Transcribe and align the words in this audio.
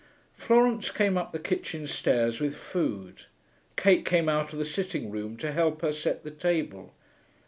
Florence 0.33 0.89
came 0.89 1.15
up 1.15 1.31
the 1.31 1.37
kitchen 1.37 1.85
stairs 1.85 2.39
with 2.39 2.55
food. 2.55 3.25
Kate 3.75 4.03
came 4.03 4.27
out 4.27 4.51
of 4.51 4.57
the 4.57 4.65
sitting 4.65 5.11
room 5.11 5.37
to 5.37 5.51
help 5.51 5.83
her 5.83 5.93
set 5.93 6.23
the 6.23 6.31
table. 6.31 6.91